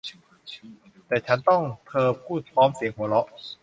[1.07, 3.27] แต่ฉันต้อง เธอพูดพร้อมเสียงหัวเราะ